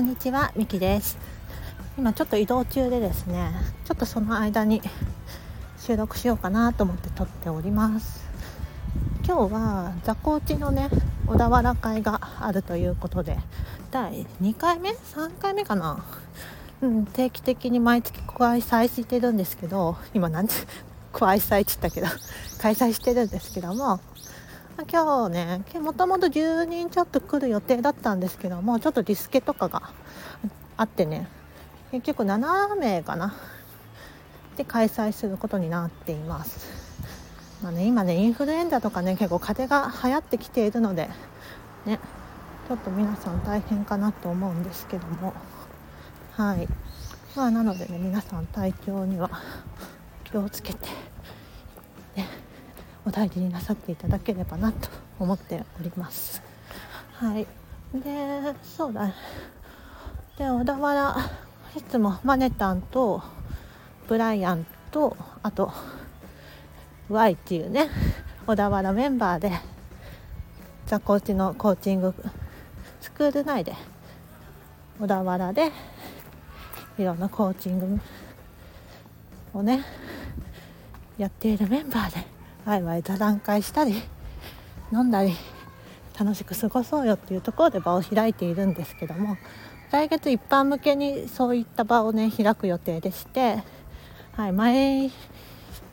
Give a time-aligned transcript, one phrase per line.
[0.00, 1.18] んにちはみきです。
[1.98, 3.52] 今ちょっと移動中でですね
[3.84, 4.80] ちょっとその間に
[5.78, 8.24] 収録しようかなと思って撮っております。
[9.26, 10.88] 今日は座高地のね
[11.26, 13.36] 小田原会があるということで
[13.90, 16.02] 第2回目？3回目かな？
[16.80, 20.54] うん、定期的に毎月開催してるんですけど今なんて
[21.12, 22.06] 開催って言ったけど
[22.58, 24.00] 開催してるんですけども
[24.90, 29.92] 今日ねもともと10人ちょっと来る予定だったんですけどもちょっとリスケとかが
[30.76, 31.28] あってね
[31.92, 33.34] 結局7名かな。
[34.56, 36.66] で開催することになっています、
[37.62, 41.08] まあね、今ねインフルエンザとかね結構風が流行ってきているので
[41.86, 41.98] ね
[42.68, 45.34] ちょっと皆さん大変かなと思うんですけども。
[46.32, 46.68] はい。
[47.36, 49.30] まあなのでね皆さん体調には
[50.24, 50.86] 気をつけて
[52.16, 52.49] ね。
[53.10, 54.88] お大事になさっていただければなと
[55.18, 56.40] 思っております。
[57.14, 57.46] はい。
[57.92, 59.12] でそうだ。
[60.38, 61.16] で小田原
[61.74, 63.20] いつもマネタンと
[64.06, 65.72] ブライアンとあと
[67.08, 67.90] Y っていうね
[68.46, 69.50] 小田原メンバーで
[70.86, 72.14] ザコーチのコーチング
[73.00, 73.74] スクール内で
[75.00, 75.72] 小田原で
[76.96, 78.00] いろんなコーチング
[79.52, 79.84] をね
[81.18, 83.94] やっているメンバーでワイワイ座談会したり
[84.92, 85.32] 飲んだり
[86.18, 89.36] 楽しく過ごそうよっていうところで場を開いているんですけども
[89.90, 93.62] 来月一般向けにそういった場をね開く予定でして、
[94.36, 95.10] はい、毎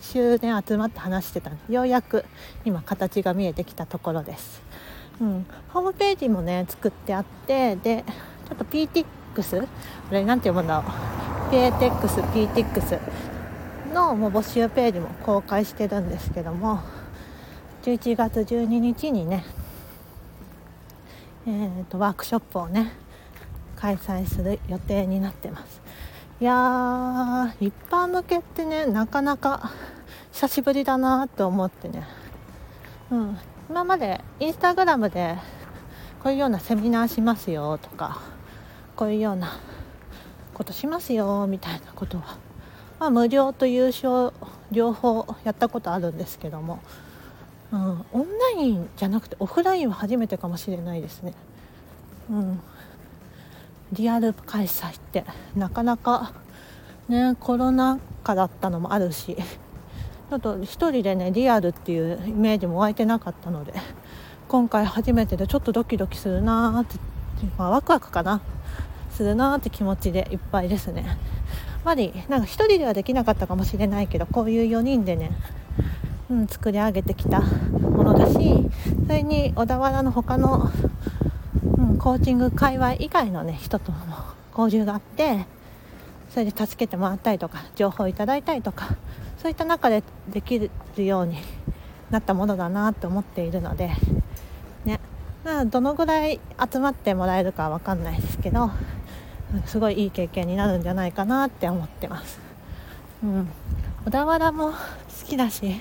[0.00, 2.24] 週ね集まって話してたようやく
[2.64, 4.62] 今形が見えてきたところです、
[5.20, 8.04] うん、ホームページもね作ってあってで
[8.48, 9.06] ちょっと PTX
[10.10, 11.10] あれなんて読むんだろう。
[11.50, 13.00] PATX、PTX
[13.90, 16.80] のもう募集ページも公開してるんですけども
[17.82, 19.44] 11月12日にね、
[21.46, 22.92] えーと、ワークショップをね
[23.76, 25.80] 開催する予定になってます。
[26.40, 29.72] いやー一般向けってねなかなか
[30.32, 32.06] 久しぶりだなと思ってね、
[33.10, 33.38] うん、
[33.68, 35.36] 今までインスタグラムで
[36.22, 38.22] こういうようなセミナーしますよとか
[38.96, 39.58] こういうような
[40.54, 42.38] ことしますよみたいなことは
[43.00, 44.32] まあ、無料と有償
[44.70, 46.80] 両方やったことあるんですけども、
[47.72, 51.32] うん、オンラインじゃなくてオフラインは初めてかもしれないですね。
[52.30, 52.60] うん、
[53.92, 55.24] リアル開催って
[55.56, 56.32] なかなか
[57.08, 63.72] ねコロナ禍だったのもあるしちょっと1人でねリアルっていうイメージも湧いてなかったので
[64.46, 66.98] 今回初めてでちょっとドキドキするなーって、
[67.56, 68.42] まあ、ワクワクかな
[69.10, 71.16] するなーって気持ちでいっぱいですね。
[71.84, 75.30] ぱりなんか1人ではできなかったかもしれないけどこういう4人でね、
[76.30, 78.34] うん、作り上げてきたものだし
[79.06, 80.70] それに小田原の他の、
[81.78, 83.98] うん、コーチング界隈以外のね人とも
[84.56, 85.46] 交流があって
[86.30, 88.96] それで助けてもらったりとか情報をいただいたりとか
[89.38, 91.38] そういった中でできるように
[92.10, 93.90] なったものだなと思っているので
[94.84, 95.00] ね。
[95.66, 96.38] どのぐらい
[96.70, 98.70] 集まってもらえるかわかんないですけど
[99.66, 102.38] すごいいい経験になるんじゃないかなって思ってます、
[103.22, 103.48] うん、
[104.04, 104.76] 小田原も好
[105.26, 105.80] きだし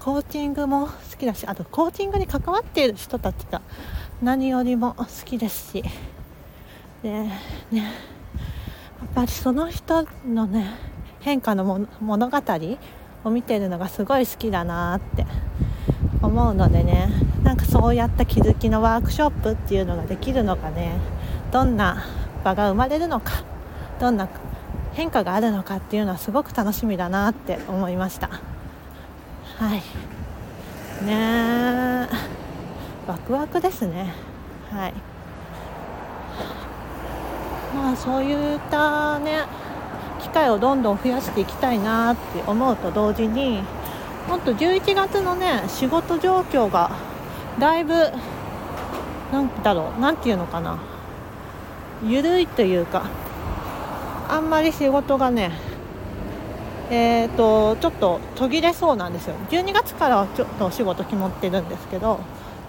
[0.00, 3.62] コーチングも好きだしあとコーチングに関わっている人たちが
[4.22, 5.84] 何よりも好きですし。
[7.02, 7.36] でね
[7.72, 7.82] や
[9.04, 10.74] っぱりその人のね
[11.20, 12.42] 変化の物語
[13.24, 15.26] を見てるのがすごい好きだなって
[16.22, 17.08] 思うのでね
[17.42, 20.98] なんかそうやった気づきのワークショップっていうのができるのがね
[21.52, 22.04] どんな
[22.46, 23.32] 場が生まれるのか
[23.98, 24.28] どんな
[24.92, 28.28] 変化があるのかっていうのはすごく楽しみだなって思いました。
[29.58, 31.04] はい。
[31.04, 32.08] ね
[33.06, 34.14] ワクワクですね。
[34.70, 34.94] はい。
[37.74, 39.42] まあそういったね
[40.20, 43.62] 機会をどんどん増やしていきたいなって思うと同時に
[44.28, 46.90] もっと11月のね仕事状況が
[47.58, 47.94] だいぶ
[49.32, 50.95] なんだろう何て言うのかな。
[52.04, 53.08] 緩いというか
[54.28, 55.52] あんまり仕事がね
[56.88, 62.20] えーと、ちょっと途切れそうなんですよ12月からはちょっとお仕事決まってるんですけど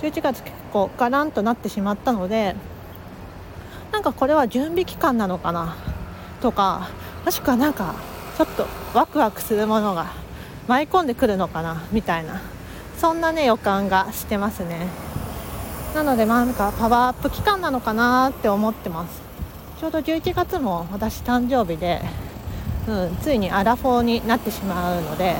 [0.00, 2.56] 11月結構ガランとなってしまったので
[3.92, 5.76] なんかこれは準備期間なのかな
[6.40, 6.88] とか
[7.24, 7.94] もしくはなんか
[8.38, 10.12] ちょっとワクワクするものが
[10.66, 12.40] 舞い込んでくるのかなみたいな
[12.96, 15.05] そんなね予感がしてますね。
[15.96, 19.22] なのでなんかパワーアップ期間なのかなって思ってます。
[19.80, 22.02] ちょうど11月も私誕生日で、
[22.86, 25.36] うん、ついにアラフォーになってしまうので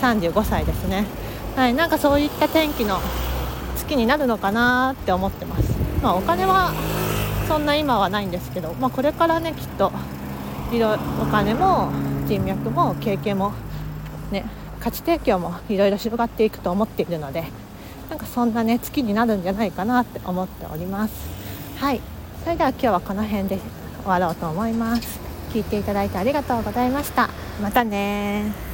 [0.00, 1.06] 35歳ですね。
[1.54, 2.98] はいなんかそういった天気の
[3.76, 5.72] 月になるのかなって思ってます。
[6.02, 6.72] まあお金は
[7.46, 9.92] そんな今はないんですけど、まあ、これからねきっと
[10.72, 11.92] いろお金も
[12.26, 13.52] 人脈も経験も
[14.32, 14.44] ね
[14.80, 17.44] 価値提供もいろいろ広がっていくと思っているので
[18.10, 21.14] なんかそんなね月になるんじゃないかなって思っております。
[21.78, 22.00] はい。
[22.42, 23.58] それでは今日はこの辺で
[24.02, 25.20] 終わろうと思います。
[25.52, 27.30] 聞いていただいてありがとうございました。
[27.62, 28.73] またね